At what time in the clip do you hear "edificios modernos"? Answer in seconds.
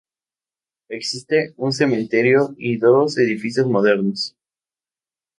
3.19-4.35